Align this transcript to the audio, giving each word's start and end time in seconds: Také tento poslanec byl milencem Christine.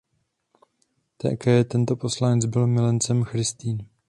Také 1.17 1.63
tento 1.65 1.95
poslanec 1.95 2.45
byl 2.45 2.67
milencem 2.67 3.23
Christine. 3.23 3.83